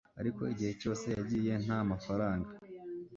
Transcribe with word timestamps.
ariko 0.19 0.41
igihe 0.53 0.73
cyose 0.81 1.05
yagiye 1.15 1.53
nta 1.65 1.79
mafaranga 1.89 2.49